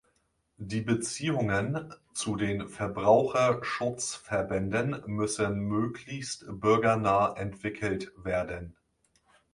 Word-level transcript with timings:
Die 0.57 0.81
Beziehungen 0.81 1.93
zu 2.11 2.35
den 2.35 2.67
Verbraucherschutzverbänden 2.69 4.99
müssen 5.05 5.59
möglichst 5.59 6.43
bürgernah 6.49 7.35
entwickelt 7.37 8.11
werden. 8.17 8.75